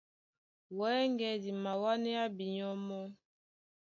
Wɛ́ŋgɛ̄ 0.77 1.33
di 1.43 1.51
mawánéá 1.63 2.23
binyɔ́ 2.37 2.71
mɔ́. 2.87 3.03